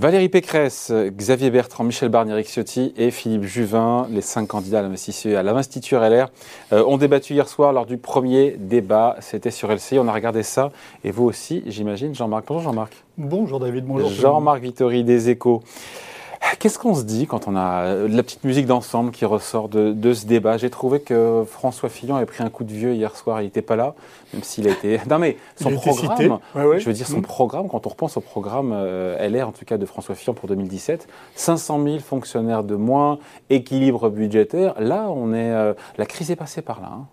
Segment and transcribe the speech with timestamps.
[0.00, 5.42] Valérie Pécresse, Xavier Bertrand, Michel Barnier, Eric Ciotti et Philippe Juvin, les cinq candidats à
[5.42, 6.28] l'investiture LR,
[6.72, 9.16] euh, ont débattu hier soir lors du premier débat.
[9.18, 9.98] C'était sur LCI.
[9.98, 10.70] On a regardé ça.
[11.02, 12.44] Et vous aussi, j'imagine, Jean-Marc.
[12.46, 12.92] Bonjour Jean-Marc.
[13.16, 14.08] Bonjour David, bonjour.
[14.08, 15.64] Jean-Marc Vittori des Échos.
[16.58, 20.12] Qu'est-ce qu'on se dit quand on a euh, la petite musique d'ensemble qui ressort de,
[20.12, 20.56] ce débat?
[20.56, 23.40] J'ai trouvé que François Fillon avait pris un coup de vieux hier soir.
[23.40, 23.94] Il n'était pas là,
[24.32, 25.00] même s'il a été.
[25.08, 26.38] Non mais son programme.
[26.54, 27.22] Je veux dire son mmh.
[27.22, 27.68] programme.
[27.68, 31.06] Quand on repense au programme euh, LR, en tout cas de François Fillon pour 2017,
[31.36, 33.18] 500 000 fonctionnaires de moins,
[33.50, 34.74] équilibre budgétaire.
[34.80, 35.52] Là, on est.
[35.52, 36.90] Euh, la crise est passée par là.
[36.92, 37.06] Hein.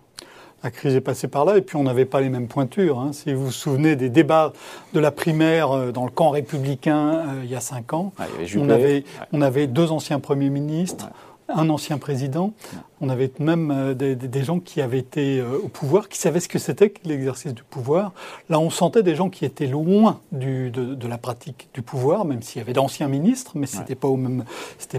[0.62, 2.98] La crise est passée par là et puis on n'avait pas les mêmes pointures.
[2.98, 3.12] Hein.
[3.12, 4.52] Si vous vous souvenez des débats
[4.94, 8.12] de la primaire euh, dans le camp républicain euh, il y a cinq ans,
[8.56, 11.10] on, avait, on avait deux anciens premiers ministres.
[11.48, 12.52] un ancien président.
[13.00, 16.58] On avait même euh, des, gens qui avaient été au pouvoir, qui savaient ce que
[16.58, 18.12] c'était que l'exercice du pouvoir.
[18.48, 22.24] Là, on sentait des gens qui étaient loin du, de, de, la pratique du pouvoir,
[22.24, 24.44] même s'il y avait d'anciens ministres, mais ce n'était pas, au même,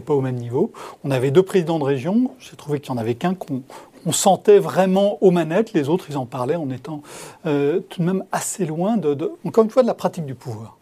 [0.06, 0.72] pas au même niveau.
[1.04, 2.32] On avait deux présidents de région.
[2.40, 3.64] J'ai trouvé qu'il n'y en avait qu'un qu'on
[4.08, 7.02] on sentait vraiment aux manettes, les autres, ils en parlaient en étant
[7.46, 10.78] euh, tout de même assez loin, de, encore une fois, de la pratique du pouvoir.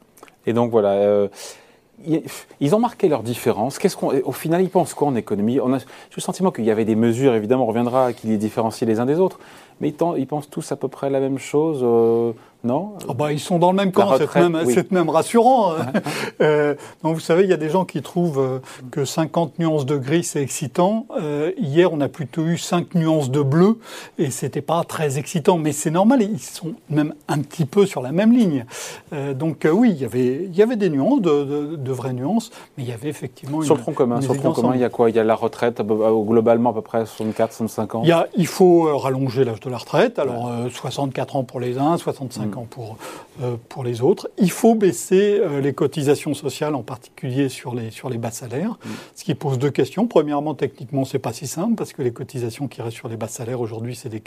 [0.45, 1.27] Et donc voilà, euh,
[2.59, 3.79] ils ont marqué leur différence.
[3.79, 5.59] Qu'est-ce qu'on, au final, ils pensent quoi en économie?
[5.59, 5.85] On a, J'ai
[6.17, 9.07] le sentiment qu'il y avait des mesures, évidemment, on reviendra, qui les différencient les uns
[9.07, 9.39] des autres,
[9.81, 11.79] mais ils, pensent tous à peu près la même chose.
[11.81, 12.31] Euh,
[12.65, 15.73] non ah bah, Ils sont dans le même camp, c'est même, rassurant.
[15.73, 15.93] Hein.
[16.41, 18.59] euh, donc, vous savez, il y a des gens qui trouvent euh,
[18.91, 21.05] que 50 nuances de gris, c'est excitant.
[21.19, 23.79] Euh, hier, on a plutôt eu 5 nuances de bleu,
[24.17, 25.57] et c'était pas très excitant.
[25.57, 28.65] Mais c'est normal, ils sont même un petit peu sur la même ligne.
[29.13, 32.51] Euh, donc oui, il y, avait, il y avait des nuances, de, de, vraies nuances,
[32.77, 33.61] mais il y avait effectivement...
[33.61, 35.09] Sur le front commun, sur le front commun il y a quoi?
[35.09, 38.27] Il y a la retraite, globalement à peu près 64, 65 ans il, y a,
[38.35, 42.54] il faut rallonger l'âge de la retraite, alors 64 ans pour les uns, 65 ans
[42.63, 42.97] pour,
[43.41, 44.29] euh, pour les autres.
[44.37, 48.79] Il faut baisser euh, les cotisations sociales, en particulier sur les, sur les bas salaires,
[48.83, 48.89] mm.
[49.15, 50.07] ce qui pose deux questions.
[50.07, 53.27] Premièrement, techniquement, c'est pas si simple, parce que les cotisations qui restent sur les bas
[53.27, 54.21] salaires aujourd'hui, c'est des,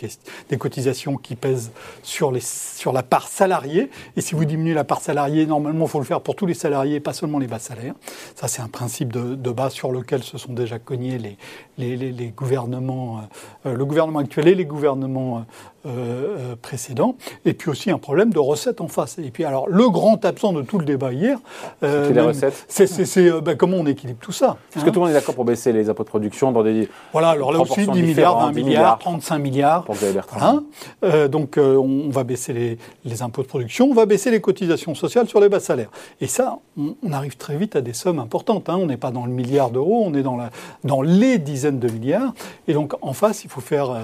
[0.48, 1.70] des cotisations qui pèsent
[2.02, 3.90] sur, les, sur la part salariée.
[4.16, 6.54] Et si vous diminuez la part salariée, normalement, il faut le faire pour tous les
[6.54, 7.94] salariés, pas seulement les bas salaires.
[8.34, 11.36] Ça, c'est un principe de, de, base sur lequel se sont déjà cognés les,
[11.78, 13.22] les, les, gouvernements,
[13.66, 15.46] euh, le gouvernement actuel et les gouvernements
[15.86, 17.16] euh, précédents.
[17.44, 19.18] Et puis aussi un problème de recettes en face.
[19.18, 21.38] Et puis alors, le grand absent de tout le débat hier,
[21.82, 22.64] euh, c'est les recettes.
[22.68, 24.56] C'est euh, ben, comment on équilibre tout ça.
[24.74, 26.88] Est-ce que tout le monde est d'accord pour baisser les impôts de production dans des
[27.12, 29.84] voilà alors là aussi 10 milliards, 20 milliards, 35 milliards.
[29.84, 30.60] Pour voilà.
[31.04, 34.40] euh, donc euh, on va baisser les, les, impôts de production, on va baisser les
[34.40, 35.90] cotisations sociales sur les bas salaires.
[36.20, 38.68] Et ça, on, arrive très vite à des sommes importantes.
[38.68, 38.76] Hein.
[38.78, 40.50] On n'est pas dans le milliard d'euros, on est dans, la,
[40.84, 42.32] dans les dizaines de milliards.
[42.66, 43.96] Et donc en face, il faut faire,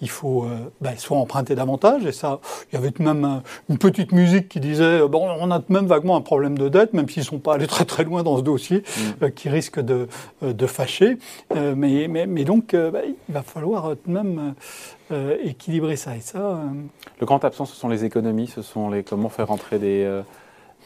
[0.00, 0.46] il faut
[0.80, 2.04] ben, soit emprunter davantage.
[2.04, 5.62] Et ça, il y avait même une petite musique qui disait euh, bon, on a
[5.68, 8.22] même vaguement un problème de dette, même s'ils ne sont pas allés très très loin
[8.22, 9.24] dans ce dossier, mm.
[9.24, 10.08] euh, qui risque de,
[10.42, 11.18] euh, de fâcher.
[11.54, 14.54] mais, mais, mais, donc, bah, il va falloir tout de même
[15.44, 16.16] équilibrer ça.
[16.16, 16.60] Et ça
[17.20, 20.22] Le grand absent, ce sont les économies, ce sont les comment faire rentrer des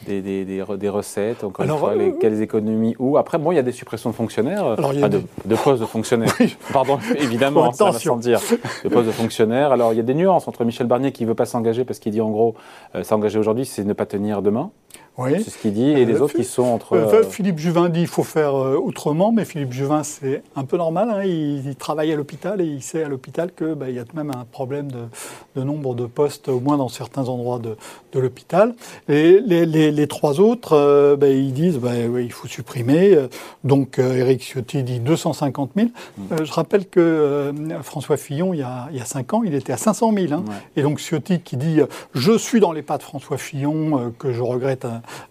[0.05, 3.59] des, des, des, recettes, encore une fois, les, quelles économies où Après, bon, il y
[3.59, 5.23] a des suppressions de fonctionnaires, Alors, il y a de,
[5.57, 6.35] postes de fonctionnaires.
[6.73, 8.41] Pardon, évidemment, ça va sans dire.
[8.85, 9.73] De postes de fonctionnaires.
[9.73, 11.99] Alors, il y a des nuances entre Michel Barnier qui ne veut pas s'engager parce
[11.99, 12.55] qu'il dit en gros,
[12.95, 14.71] euh, s'engager aujourd'hui, c'est ne pas tenir demain.
[15.19, 15.43] Oui.
[15.43, 16.93] C'est ce qu'il dit, et les euh, autres qui sont entre.
[16.93, 20.77] Euh, euh, Philippe Juvin dit qu'il faut faire autrement, mais Philippe Juvin, c'est un peu
[20.77, 21.09] normal.
[21.11, 21.25] Hein.
[21.25, 24.45] il, travaille à l'hôpital et il sait à l'hôpital qu'il bah, y a même un
[24.45, 27.77] problème de, nombre de postes, au moins dans certains endroits de,
[28.19, 28.75] l'hôpital.
[29.09, 33.19] Et les, trois autres, bah, ils disent bah, il faut supprimer.
[33.63, 35.89] Donc Eric Ciotti dit 250 000.
[36.17, 36.45] Mm.
[36.45, 37.53] je rappelle que
[37.83, 40.33] François Fillon, il y, a, il y a cinq ans, il était à 500 000.
[40.33, 40.45] Hein.
[40.77, 41.81] Et donc Ciotti qui dit
[42.15, 44.87] je suis dans les pas de François Fillon, que je regrette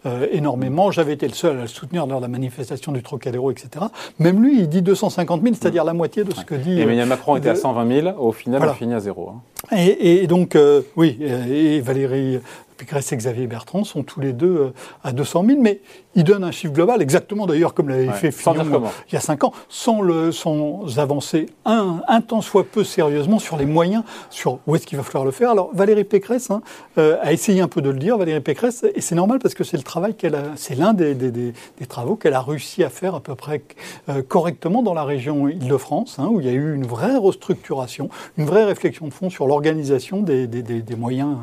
[0.05, 0.91] euh, énormément.
[0.91, 3.85] J'avais été le seul à le soutenir lors de la manifestation du Trocadéro, etc.
[4.19, 6.79] Même lui, il dit 250 000, c'est-à-dire la moitié de ce que dit.
[6.79, 9.29] Emmanuel Macron était à 120 000, au final, il a fini à zéro.
[9.29, 9.41] Hein.
[9.75, 12.39] Et, donc, euh, oui, et Valérie
[12.77, 14.73] Pécresse et Xavier Bertrand sont tous les deux euh,
[15.03, 15.81] à 200 000, mais
[16.15, 19.43] ils donnent un chiffre global, exactement d'ailleurs comme l'avait fait Fillon il y a 5
[19.43, 24.59] ans, sans, le, sans avancer un, un temps soit peu sérieusement sur les moyens, sur
[24.65, 25.51] où est-ce qu'il va falloir le faire.
[25.51, 26.61] Alors Valérie Pécresse hein,
[26.97, 29.63] euh, a essayé un peu de le dire, Valérie Pécresse, et c'est normal parce que
[29.63, 31.53] c'est le travail qu'elle a, c'est l'un des, des, des,
[31.87, 33.61] travaux qu'elle a réussi à faire à peu près
[34.09, 38.09] euh, correctement dans la région Île-de-France, hein, où il y a eu une vraie restructuration,
[38.37, 40.47] une vraie réflexion de fond sur l'organisation des,
[40.97, 41.35] moyens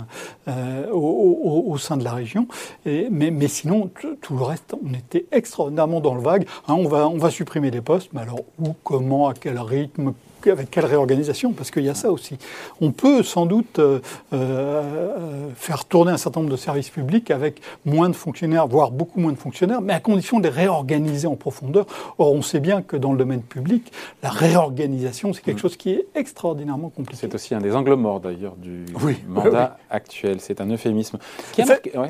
[0.92, 2.46] au, au, sein de la région.
[2.84, 3.90] Mais, sinon,
[4.20, 6.46] tout le reste, on était extraordinairement dans le vague.
[6.68, 10.14] Hein, on, va, on va supprimer des postes, mais alors où, comment, à quel rythme
[10.50, 12.38] avec quelle réorganisation Parce qu'il y a ça aussi.
[12.80, 14.00] On peut sans doute euh,
[14.32, 19.20] euh, faire tourner un certain nombre de services publics avec moins de fonctionnaires, voire beaucoup
[19.20, 21.86] moins de fonctionnaires, mais à condition de les réorganiser en profondeur.
[22.18, 23.92] Or, on sait bien que dans le domaine public,
[24.22, 25.60] la réorganisation, c'est quelque mm.
[25.60, 27.18] chose qui est extraordinairement compliqué.
[27.20, 28.84] C'est aussi un des angles morts d'ailleurs du
[29.28, 30.40] mandat actuel.
[30.40, 31.18] C'est un euphémisme.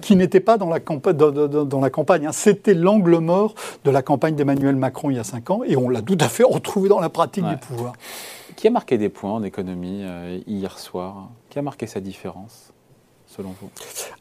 [0.01, 2.27] Qui, n'était pas dans la, dans, la campagne.
[2.27, 2.33] Hein.
[2.33, 5.89] C'était l'angle mort de la campagne d'Emmanuel Macron il y a cinq ans, et on
[5.89, 7.95] l'a tout à fait retrouvé dans la pratique du pouvoir.
[8.57, 11.31] Qui a marqué des points en économie euh, hier soir?
[11.51, 12.73] Qui a marqué sa différence
[13.27, 13.71] selon vous?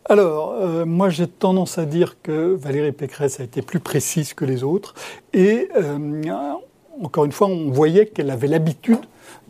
[0.06, 4.46] Alors, euh, moi j'ai tendance à dire que Valérie Pécresse a été plus précise que
[4.46, 4.94] les autres.
[5.34, 6.24] Et euh,
[7.02, 9.00] encore une fois, on voyait qu'elle avait l'habitude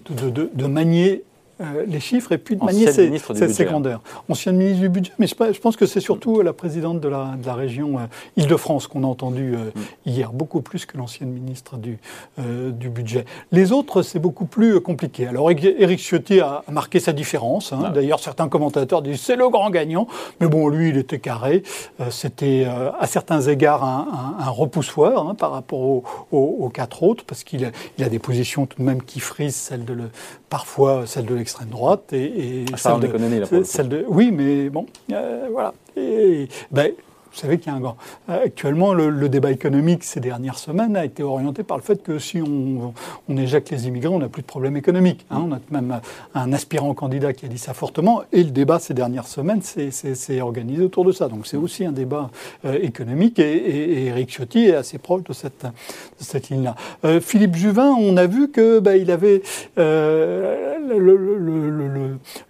[0.10, 1.24] de, manier
[1.62, 4.02] euh, les chiffres et puis de manier ses, ses grandeurs.
[4.30, 7.46] Ancienne ministre du budget, mais je, pense que c'est surtout la présidente de la, de
[7.46, 8.04] la région euh,
[8.36, 9.82] Île-de-France qu'on a entendu euh, mm.
[10.06, 12.00] hier, beaucoup plus que l'ancienne ministre du,
[12.38, 13.26] du budget.
[13.52, 15.28] Les autres, c'est beaucoup plus compliqué.
[15.28, 17.74] Alors Éric Ciotti a, marqué sa différence.
[17.74, 17.84] Hein.
[17.86, 17.90] Ah.
[17.90, 20.08] D'ailleurs, certains commentateurs disent c'est le grand gagnant,
[20.40, 21.64] mais bon, lui, il était carré.
[22.10, 22.66] C'était
[23.00, 27.72] à certains égards un, un, repoussoir hein, par rapport aux, quatre autres, parce qu'il a,
[27.98, 30.10] il a des positions tout de même qui frisent celle de le,
[30.50, 34.86] parfois celle de l'extrême droite et, et ah, celle, de, celle, de, oui mais bon
[35.12, 35.74] euh, voilà.
[35.96, 36.92] Et ben,
[37.32, 37.96] vous savez qu'il y a un grand.
[38.30, 42.20] Euh, actuellement, le, débat économique ces dernières semaines a été orienté par le fait que
[42.20, 42.94] si on,
[43.30, 45.26] on éjecte les immigrés, on n'a plus de problème économique.
[45.32, 45.44] Hein.
[45.48, 46.02] On a même
[46.36, 48.24] un aspirant candidat qui a dit ça fortement.
[48.34, 51.30] Et le débat ces dernières semaines s'est organisé autour de ça.
[51.30, 52.30] Donc c'est aussi un débat
[52.66, 53.40] euh, économique.
[53.40, 56.76] Et, et, Eric Ciotti est assez proche de cette, de cette ligne-là.
[57.06, 59.42] Euh, Philippe Juvin, on a vu que bah, il avait
[59.78, 61.38] le, le,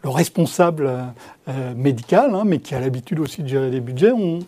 [0.04, 0.90] le, responsable
[1.52, 4.12] euh, médical, hein, mais qui a l'habitude aussi de gérer des budgets.
[4.12, 4.40] On,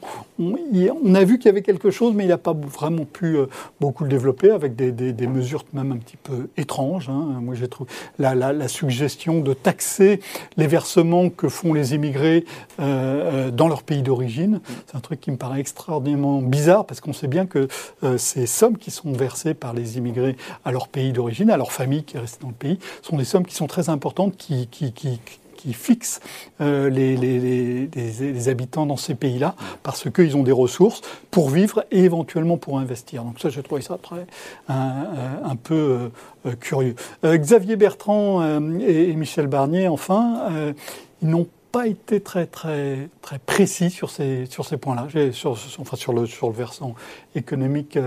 [1.15, 3.47] a vu qu'il y avait quelque chose, mais il n'a pas vraiment pu euh,
[3.79, 7.09] beaucoup le développer avec des, mesures même un petit peu étranges.
[7.09, 7.39] Hein.
[7.41, 7.89] Moi, j'ai trouvé
[8.19, 10.21] la, suggestion de taxer
[10.57, 12.45] les versements que font les immigrés
[12.79, 14.61] euh, dans leur pays d'origine.
[14.87, 17.67] C'est un truc qui me paraît extraordinairement bizarre parce qu'on sait bien que
[18.17, 20.35] ces sommes qui sont versées par les immigrés
[20.65, 23.25] à leur pays d'origine, à leur famille qui est restée dans le pays, sont des
[23.25, 24.67] sommes qui sont très importantes, qui
[25.71, 26.19] fixent
[26.59, 31.01] euh, les, habitants dans ces pays-là, parce qu'ils ont des ressources
[31.31, 33.23] pour vivre et éventuellement pour investir.
[33.23, 34.25] Donc ça, j'ai trouvé ça très,
[34.67, 36.11] un, peu
[36.45, 36.95] euh, curieux.
[37.23, 38.43] Euh, Xavier Bertrand
[38.81, 40.73] et, Michel Barnier, enfin,
[41.21, 45.97] ils n'ont pas été très très très précis sur ces sur ces points-là, sur, enfin
[45.97, 46.93] sur le sur le versant
[47.35, 47.97] économique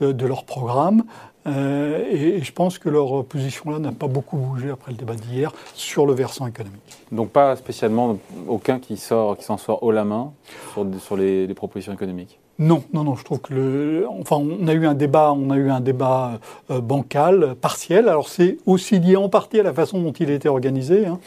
[0.00, 1.04] de leur programme.
[1.46, 5.52] Euh, et, je pense que leur position-là n'a pas beaucoup bougé après le débat d'hier
[5.74, 6.80] sur le versant économique.
[7.12, 10.32] Donc pas spécialement aucun qui sort, qui s'en sort haut la main
[10.72, 12.38] sur, sur les, propositions économiques?
[12.58, 13.16] Non, non, non.
[13.16, 16.40] Je trouve que le, enfin, on a eu un débat, on a eu un débat
[16.70, 18.08] euh, bancal, partiel.
[18.08, 21.06] Alors c'est aussi lié en partie à la façon dont il était organisé.
[21.06, 21.18] Hein.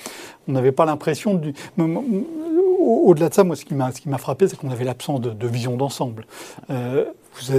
[0.48, 1.54] On n'avait pas l'impression du.
[2.82, 5.22] Au-delà de ça, moi, ce qui m'a, ce qui m'a frappé, c'est qu'on avait l'absence
[5.22, 6.26] de, vision d'ensemble.
[6.70, 7.06] Euh,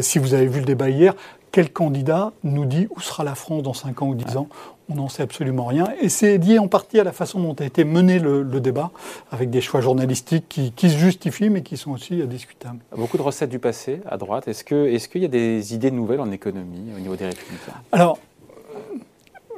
[0.01, 1.15] si vous avez vu le débat hier,
[1.53, 4.49] quel candidat nous dit où sera la France dans 5 ans ou 10 ans
[4.89, 5.89] On n'en sait absolument rien.
[6.01, 8.91] Et c'est lié en partie à la façon dont a été mené le, débat,
[9.31, 12.79] avec des choix journalistiques qui, se justifient, mais qui sont aussi discutables.
[12.97, 14.49] Beaucoup de recettes du passé à droite.
[14.49, 17.75] Est-ce qu'il est y a des idées nouvelles en économie au niveau des républicains?
[17.93, 18.19] Alors,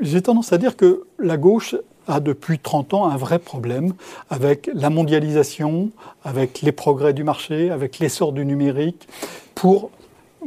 [0.00, 1.76] j'ai tendance à dire que la gauche
[2.08, 3.94] a depuis 30 ans un vrai problème
[4.30, 5.90] avec la mondialisation,
[6.24, 9.08] avec les progrès du marché, avec l'essor du numérique,
[9.54, 9.90] pour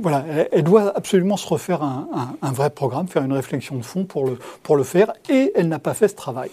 [0.01, 4.25] voilà, elle doit absolument se refaire un, vrai programme, faire une réflexion de fond pour
[4.25, 6.49] le, faire, et elle n'a pas fait ce travail.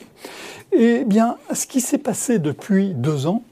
[0.73, 3.43] Eh bien, ce qui s'est passé depuis deux ans,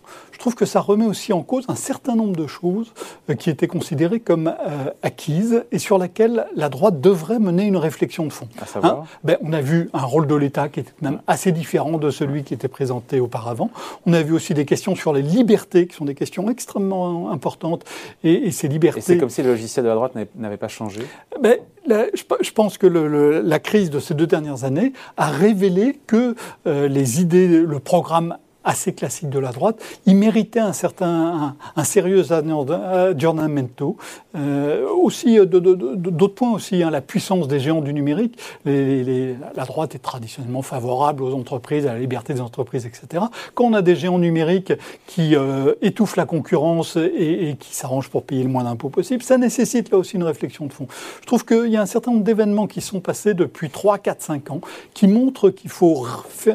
[0.40, 2.92] trouve que ça remet aussi en cause un certain nombre de choses
[3.28, 7.76] euh, qui étaient considérées comme euh, acquises et sur lesquelles la droite devrait mener une
[7.76, 8.49] réflexion de fond.
[8.82, 9.04] Hein?
[9.23, 12.42] Ben, on a vu un rôle de l'État qui était même assez différent de celui
[12.42, 13.70] qui était présenté auparavant.
[14.06, 17.85] On a vu aussi des questions sur les libertés, qui sont des questions extrêmement importantes.
[18.25, 18.99] Et, ces libertés.
[18.99, 21.00] Et c'est comme si le logiciel de la droite n'avait pas changé
[21.40, 26.35] ben, je pense que la crise de ces deux dernières années a révélé que
[26.66, 31.85] euh, les idées, le programme assez classique de la droite, il méritait un certain, un,
[31.85, 33.97] sérieux aggiornamento.
[34.37, 38.38] Euh, aussi, euh, d'autres points aussi, hein, la puissance des géants du numérique.
[38.64, 43.25] la droite est traditionnellement favorable aux entreprises, à la liberté des entreprises, etc.
[43.55, 44.73] Quand on a des géants numériques
[45.07, 49.38] qui euh, étouffent la concurrence et, qui s'arrangent pour payer le moins d'impôts possible, ça
[49.38, 50.87] nécessite là aussi une réflexion de fond.
[51.23, 54.23] Je trouve qu'il y a un certain nombre d'événements qui sont passés depuis 3, 4,
[54.23, 54.61] 5 ans
[54.93, 56.07] qui montrent qu'il faut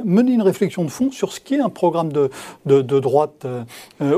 [0.03, 2.11] mener une réflexion de fond sur ce qui est un programme programme
[2.65, 3.45] de, de, droite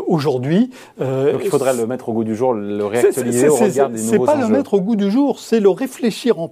[0.07, 0.72] aujourd'hui.
[1.00, 4.12] Donc il faudrait le mettre au goût du jour, le réactualiser au regard des nouveaux
[4.12, 6.50] C'est pas le mettre au goût du jour, c'est le réfléchir, en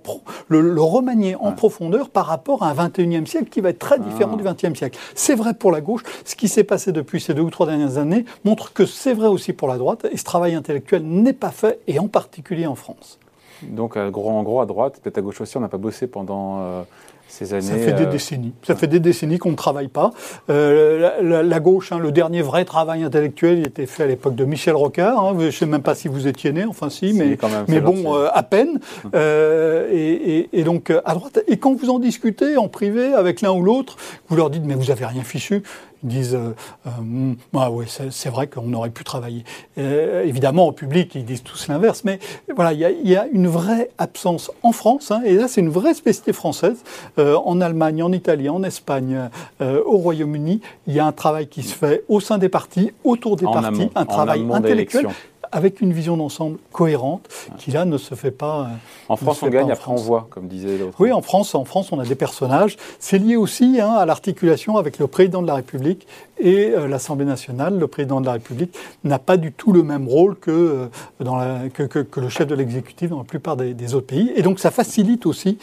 [0.50, 4.34] le, remanier en profondeur par rapport à un 21e siècle qui va être très différent
[4.34, 4.38] ah.
[4.38, 5.00] du 20e siècle.
[5.15, 6.03] C'est vrai pour la gauche.
[6.25, 9.27] Ce qui s'est passé depuis ces deux ou trois dernières années montre que c'est vrai
[9.27, 10.05] aussi pour la droite.
[10.12, 13.20] Et ce travail intellectuel n'est pas fait, et en particulier en France.
[13.63, 16.84] Donc, en gros, à droite, peut-être à gauche aussi, on n'a pas bossé pendant euh,
[17.27, 17.62] ces années.
[17.62, 18.53] Ça fait des euh, décennies.
[18.63, 20.12] Ça fait des décennies qu'on ne travaille pas.
[20.50, 24.46] Euh, la, gauche, hein, le dernier vrai travail intellectuel, il était fait à l'époque de
[24.46, 25.24] Michel Rocard.
[25.24, 25.36] Hein.
[25.39, 28.44] je ne sais même pas si vous étiez né, enfin si, mais, mais bon, à
[28.44, 28.79] peine.
[29.13, 31.39] Et, et, donc, à droite.
[31.48, 33.98] Et quand vous en discutez en privé avec l'un ou l'autre,
[34.29, 35.63] vous leur dites, mais vous n'avez rien fichu.
[36.03, 36.53] Ils disent euh,
[36.86, 39.44] euh ah ouais, c'est vrai qu'on aurait pu travailler.
[39.77, 42.20] Euh, évidemment, au public, ils disent tous l'inverse, mais
[42.53, 45.94] voilà, il y, a une vraie absence en France, hein, et là, c'est une vraie
[45.94, 46.84] spécificité française.
[47.17, 49.29] Euh, en Allemagne, en Italie, en Espagne,
[49.62, 53.38] au Royaume-Uni, il y a un travail qui se fait au sein des partis, autour
[53.38, 55.07] des partis, un travail intellectuel
[55.52, 58.62] avec une vision d'ensemble cohérente qui là ne se fait pas.
[58.62, 58.66] Euh,
[59.10, 60.96] en France, on gagne, après on voit, comme disait l'autre.
[61.00, 62.78] Oui, en France, en France, on a des personnages.
[63.00, 66.08] C'est lié aussi hein, à l'articulation avec le président de la République
[66.40, 67.78] et euh, l'Assemblée nationale.
[67.78, 70.88] Le président de la République n'a pas du tout le même rôle que, euh,
[71.20, 74.32] dans la, que, que, le chef de l'exécutif dans la plupart des, autres pays.
[74.36, 75.58] Et donc ça facilite aussi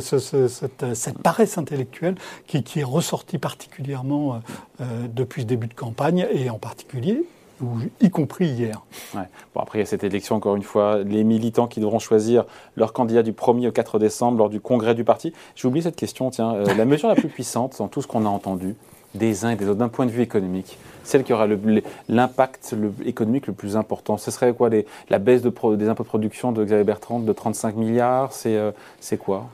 [0.00, 4.40] cette, cette, paresse intellectuelle qui, qui est ressortie particulièrement
[5.14, 7.24] depuis ce début de campagne et en particulier
[8.00, 8.82] y compris hier.
[9.14, 12.44] Bon, après, il y a cette élection, encore une fois, les militants qui devront choisir
[12.76, 15.32] leur candidat du 1er au 4 décembre lors du congrès du parti.
[15.54, 16.54] J'ai oublié cette question, tiens.
[16.54, 18.76] Euh, la mesure la plus puissante dans tout ce qu'on a entendu
[19.14, 21.46] des uns et des autres, d'un point de vue économique, celle qui aura
[22.08, 22.74] l'impact
[23.04, 24.70] économique le plus important, ce serait quoi
[25.08, 28.72] La baisse de des impôts de production de Xavier Bertrand de 35 milliards C'est euh,
[29.18, 29.48] quoi?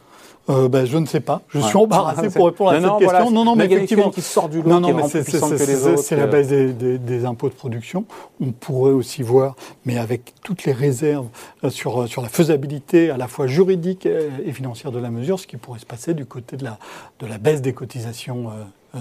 [0.48, 1.42] Euh, ben, je ne sais pas.
[1.48, 3.30] Je suis embarrassé pour répondre à cette question.
[3.30, 6.26] non, non, mais effectivement, qui sort du lot, non, non, mais c'est la euh.
[6.26, 8.04] baisse des, impôts de production.
[8.40, 11.28] On pourrait aussi voir, mais avec toutes les réserves
[11.64, 15.46] euh, sur sur la faisabilité à la fois juridique et financière de la mesure, ce
[15.46, 16.78] qui pourrait se passer du côté de la
[17.18, 18.50] de la baisse des cotisations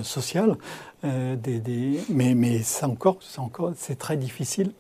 [0.02, 0.56] sociales.
[1.04, 4.72] des, mais mais ça encore, c'est encore, c'est très difficile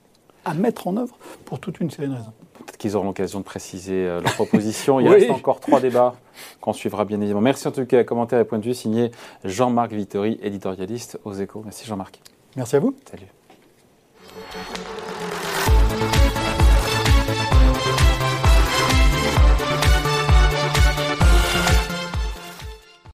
[0.45, 2.33] à mettre en œuvre pour toute une série de raisons.
[2.75, 4.99] Peut-être qu'ils auront l'occasion de préciser leurs propositions.
[4.99, 6.15] Il reste encore trois débats
[6.59, 7.39] qu'on suivra bien évidemment.
[7.39, 8.03] Merci en tout cas.
[8.03, 9.11] Commentaire et point de vue signé
[9.45, 11.61] Jean-Marc Vittori, éditorialiste aux Échos.
[11.63, 12.19] Merci Jean-Marc.
[12.57, 12.93] Merci à vous.
[13.09, 13.27] Salut.